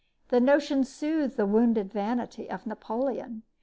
[0.29, 3.43] The notion soothed the wounded vanity of Napoleon.